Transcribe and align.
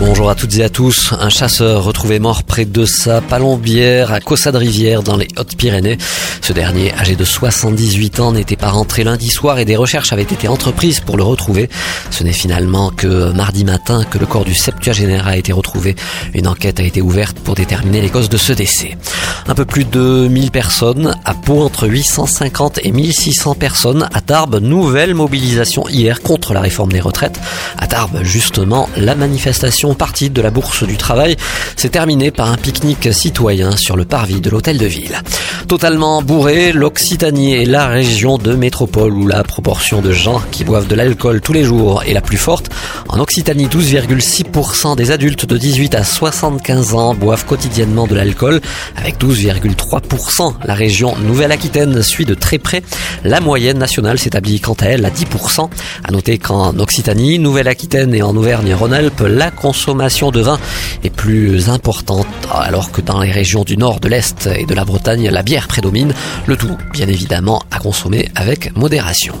Bonjour 0.00 0.28
à 0.28 0.34
toutes 0.34 0.56
et 0.56 0.64
à 0.64 0.68
tous. 0.68 1.12
Un 1.12 1.28
chasseur 1.28 1.84
retrouvé 1.84 2.18
mort 2.18 2.42
près 2.42 2.64
de 2.64 2.84
sa 2.84 3.20
palombière 3.20 4.12
à 4.12 4.18
Cossade-Rivière 4.18 5.04
dans 5.04 5.16
les 5.16 5.28
Hautes-Pyrénées. 5.38 5.98
Ce 6.40 6.52
dernier, 6.52 6.92
âgé 6.94 7.14
de 7.14 7.24
78 7.24 8.18
ans, 8.18 8.32
n'était 8.32 8.56
pas 8.56 8.70
rentré 8.70 9.04
lundi 9.04 9.30
soir 9.30 9.60
et 9.60 9.64
des 9.64 9.76
recherches 9.76 10.12
avaient 10.12 10.22
été 10.22 10.48
entreprises 10.48 10.98
pour 10.98 11.16
le 11.16 11.22
retrouver. 11.22 11.70
Ce 12.10 12.24
n'est 12.24 12.32
finalement 12.32 12.90
que 12.90 13.30
mardi 13.32 13.64
matin 13.64 14.04
que 14.04 14.18
le 14.18 14.26
corps 14.26 14.44
du 14.44 14.54
septuagénaire 14.54 15.28
a 15.28 15.36
été 15.36 15.52
retrouvé. 15.52 15.94
Une 16.34 16.48
enquête 16.48 16.80
a 16.80 16.82
été 16.82 17.00
ouverte 17.00 17.38
pour 17.38 17.54
déterminer 17.54 18.00
les 18.00 18.10
causes 18.10 18.28
de 18.28 18.36
ce 18.36 18.52
décès. 18.52 18.98
Un 19.46 19.54
peu 19.54 19.64
plus 19.64 19.84
de 19.84 20.26
1000 20.28 20.50
personnes 20.50 21.14
à 21.24 21.34
Pau, 21.34 21.62
entre 21.62 21.86
850 21.86 22.80
et 22.82 22.90
1600 22.90 23.54
personnes 23.54 24.08
à 24.12 24.20
Tarbes. 24.20 24.56
Nouvelle 24.56 25.14
mobilisation 25.14 25.88
hier 25.88 26.20
contre 26.20 26.52
la 26.52 26.60
réforme 26.60 26.92
des 26.92 27.00
retraites. 27.00 27.38
À 27.78 27.86
Tarbes, 27.86 28.20
justement, 28.22 28.88
la 28.96 29.14
manifestation 29.14 29.83
partie 29.92 30.30
de 30.30 30.40
la 30.40 30.50
Bourse 30.50 30.84
du 30.84 30.96
Travail 30.96 31.36
s'est 31.76 31.90
terminée 31.90 32.30
par 32.30 32.50
un 32.50 32.56
pique-nique 32.56 33.12
citoyen 33.12 33.76
sur 33.76 33.96
le 33.96 34.06
parvis 34.06 34.40
de 34.40 34.48
l'hôtel 34.48 34.78
de 34.78 34.86
ville. 34.86 35.20
Totalement 35.68 36.22
bourré, 36.22 36.72
l'Occitanie 36.72 37.54
est 37.54 37.64
la 37.66 37.86
région 37.86 38.38
de 38.38 38.54
métropole 38.54 39.12
où 39.12 39.26
la 39.26 39.42
proportion 39.42 40.00
de 40.00 40.12
gens 40.12 40.40
qui 40.50 40.64
boivent 40.64 40.86
de 40.86 40.94
l'alcool 40.94 41.42
tous 41.42 41.52
les 41.52 41.64
jours 41.64 42.02
est 42.06 42.14
la 42.14 42.20
plus 42.22 42.36
forte. 42.36 42.70
En 43.08 43.18
Occitanie, 43.18 43.66
12,6% 43.66 44.96
des 44.96 45.10
adultes 45.10 45.46
de 45.46 45.58
18 45.58 45.94
à 45.94 46.04
75 46.04 46.94
ans 46.94 47.14
boivent 47.14 47.44
quotidiennement 47.44 48.06
de 48.06 48.14
l'alcool, 48.14 48.60
avec 48.96 49.18
12,3%. 49.18 50.54
La 50.64 50.74
région 50.74 51.16
Nouvelle-Aquitaine 51.18 52.02
suit 52.02 52.24
de 52.24 52.34
très 52.34 52.58
près. 52.58 52.82
La 53.24 53.40
moyenne 53.40 53.78
nationale 53.78 54.18
s'établit 54.18 54.60
quant 54.60 54.76
à 54.80 54.86
elle 54.86 55.04
à 55.04 55.10
10%. 55.10 55.68
À 56.04 56.12
noter 56.12 56.38
qu'en 56.38 56.78
Occitanie, 56.78 57.38
Nouvelle-Aquitaine 57.38 58.14
et 58.14 58.22
en 58.22 58.36
Auvergne-Rhône-Alpes, 58.36 59.24
la 59.26 59.50
consommation 59.74 60.30
de 60.30 60.40
vin 60.40 60.58
est 61.02 61.10
plus 61.10 61.68
importante, 61.68 62.28
alors 62.48 62.92
que 62.92 63.00
dans 63.00 63.20
les 63.20 63.32
régions 63.32 63.64
du 63.64 63.76
nord, 63.76 63.98
de 63.98 64.08
l'est 64.08 64.46
et 64.56 64.66
de 64.66 64.74
la 64.74 64.84
Bretagne, 64.84 65.28
la 65.28 65.42
bière 65.42 65.66
prédomine. 65.66 66.14
Le 66.46 66.56
tout, 66.56 66.76
bien 66.92 67.08
évidemment, 67.08 67.60
à 67.72 67.80
consommer 67.80 68.30
avec 68.36 68.74
modération. 68.76 69.34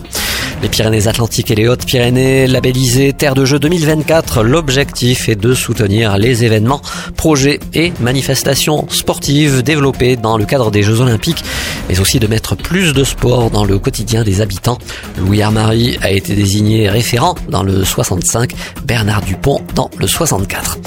Les 0.64 0.70
Pyrénées-Atlantiques 0.70 1.50
et 1.50 1.54
les 1.56 1.68
Hautes-Pyrénées 1.68 2.46
labellisées 2.46 3.12
Terre 3.12 3.34
de 3.34 3.44
Jeux 3.44 3.58
2024. 3.58 4.42
L'objectif 4.42 5.28
est 5.28 5.36
de 5.36 5.52
soutenir 5.52 6.16
les 6.16 6.42
événements, 6.42 6.80
projets 7.18 7.60
et 7.74 7.92
manifestations 8.00 8.86
sportives 8.88 9.62
développés 9.62 10.16
dans 10.16 10.38
le 10.38 10.46
cadre 10.46 10.70
des 10.70 10.82
Jeux 10.82 11.02
Olympiques, 11.02 11.44
mais 11.90 12.00
aussi 12.00 12.18
de 12.18 12.26
mettre 12.26 12.56
plus 12.56 12.94
de 12.94 13.04
sport 13.04 13.50
dans 13.50 13.66
le 13.66 13.78
quotidien 13.78 14.24
des 14.24 14.40
habitants. 14.40 14.78
Louis 15.18 15.42
Armary 15.42 15.98
a 16.00 16.10
été 16.10 16.34
désigné 16.34 16.88
référent 16.88 17.34
dans 17.50 17.62
le 17.62 17.84
65, 17.84 18.52
Bernard 18.86 19.20
Dupont 19.20 19.60
dans 19.74 19.90
le 19.98 20.06
64. 20.06 20.78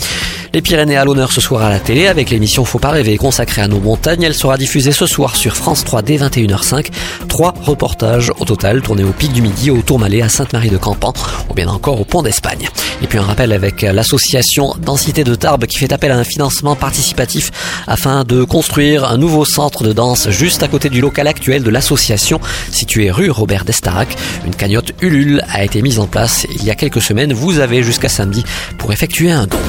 Les 0.57 0.63
Pyrénées 0.63 0.97
à 0.97 1.05
l'honneur 1.05 1.31
ce 1.31 1.39
soir 1.39 1.61
à 1.61 1.69
la 1.69 1.79
télé 1.79 2.07
avec 2.07 2.31
l'émission 2.31 2.65
Faut 2.65 2.79
pas 2.79 2.89
rêver 2.89 3.15
consacrée 3.17 3.61
à 3.61 3.67
nos 3.67 3.79
montagnes. 3.79 4.23
Elle 4.23 4.33
sera 4.33 4.57
diffusée 4.57 4.91
ce 4.91 5.05
soir 5.05 5.35
sur 5.35 5.55
France 5.55 5.83
3 5.83 6.01
dès 6.01 6.17
21h05. 6.17 6.87
Trois 7.27 7.53
reportages 7.61 8.31
au 8.39 8.43
total 8.43 8.81
tournés 8.81 9.03
au 9.03 9.11
Pic 9.11 9.31
du 9.31 9.43
Midi, 9.43 9.69
au 9.69 9.83
Tourmalet, 9.83 10.23
à 10.23 10.29
Sainte-Marie-de-Campan 10.29 11.13
ou 11.47 11.53
bien 11.53 11.67
encore 11.67 12.01
au 12.01 12.05
Pont 12.05 12.23
d'Espagne. 12.23 12.67
Et 13.03 13.05
puis 13.05 13.19
un 13.19 13.21
rappel 13.21 13.53
avec 13.53 13.83
l'association 13.83 14.73
Densité 14.81 15.23
de 15.23 15.35
Tarbes 15.35 15.67
qui 15.67 15.77
fait 15.77 15.93
appel 15.93 16.11
à 16.11 16.17
un 16.17 16.23
financement 16.23 16.75
participatif 16.75 17.51
afin 17.85 18.23
de 18.23 18.43
construire 18.43 19.05
un 19.05 19.19
nouveau 19.19 19.45
centre 19.45 19.83
de 19.83 19.93
danse 19.93 20.31
juste 20.31 20.63
à 20.63 20.67
côté 20.67 20.89
du 20.89 21.01
local 21.01 21.27
actuel 21.27 21.61
de 21.61 21.69
l'association 21.69 22.41
situé 22.71 23.11
rue 23.11 23.29
Robert 23.29 23.63
d'Estarac. 23.63 24.09
Une 24.43 24.55
cagnotte 24.55 24.93
Ulule 25.03 25.43
a 25.53 25.63
été 25.63 25.83
mise 25.83 25.99
en 25.99 26.07
place 26.07 26.47
il 26.49 26.65
y 26.65 26.71
a 26.71 26.75
quelques 26.75 27.03
semaines. 27.03 27.31
Vous 27.31 27.59
avez 27.59 27.83
jusqu'à 27.83 28.09
samedi 28.09 28.43
pour 28.79 28.91
effectuer 28.91 29.29
un 29.29 29.45
don. 29.45 29.59